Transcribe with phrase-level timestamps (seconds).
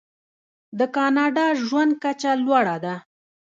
[0.79, 2.95] د کاناډا ژوند کچه لوړه ده.